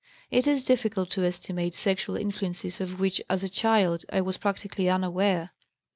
"It 0.31 0.47
is 0.47 0.63
difficult 0.65 1.11
to 1.11 1.23
estimate 1.23 1.75
sexual 1.75 2.17
influences 2.17 2.81
of 2.81 2.99
which 2.99 3.21
as 3.29 3.43
a 3.43 3.47
child 3.49 4.03
I 4.11 4.21
was 4.21 4.37
practically 4.37 4.89
unaware. 4.89 5.51